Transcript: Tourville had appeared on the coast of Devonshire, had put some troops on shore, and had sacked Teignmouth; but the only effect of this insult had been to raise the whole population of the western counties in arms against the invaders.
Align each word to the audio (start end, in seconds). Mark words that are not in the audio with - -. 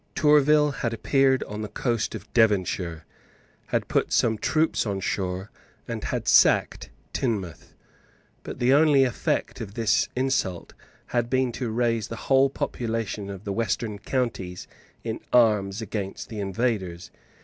Tourville 0.15 0.71
had 0.71 0.95
appeared 0.95 1.43
on 1.43 1.61
the 1.61 1.67
coast 1.67 2.15
of 2.15 2.33
Devonshire, 2.33 3.05
had 3.67 3.87
put 3.87 4.11
some 4.11 4.35
troops 4.39 4.83
on 4.87 4.99
shore, 4.99 5.51
and 5.87 6.05
had 6.05 6.27
sacked 6.27 6.89
Teignmouth; 7.13 7.75
but 8.41 8.57
the 8.57 8.73
only 8.73 9.03
effect 9.03 9.61
of 9.61 9.75
this 9.75 10.09
insult 10.15 10.73
had 11.09 11.29
been 11.29 11.51
to 11.51 11.69
raise 11.69 12.07
the 12.07 12.15
whole 12.31 12.49
population 12.49 13.29
of 13.29 13.43
the 13.43 13.53
western 13.53 13.99
counties 13.99 14.67
in 15.03 15.19
arms 15.31 15.83
against 15.83 16.29
the 16.29 16.39
invaders. 16.39 17.11